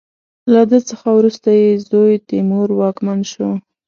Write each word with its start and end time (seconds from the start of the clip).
له 0.53 0.61
ده 0.69 0.79
څخه 0.89 1.07
وروسته 1.17 1.49
یې 1.59 1.67
زوی 1.89 2.15
تیمور 2.29 2.67
واکمن 2.79 3.19
شو. 3.31 3.49